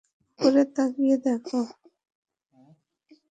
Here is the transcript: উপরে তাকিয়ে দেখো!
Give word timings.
উপরে 0.29 0.61
তাকিয়ে 0.75 1.15
দেখো! 1.25 1.59